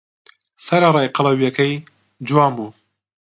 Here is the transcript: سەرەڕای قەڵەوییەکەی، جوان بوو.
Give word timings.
سەرەڕای 0.65 1.13
قەڵەوییەکەی، 1.15 1.73
جوان 2.27 2.51
بوو. 2.57 2.69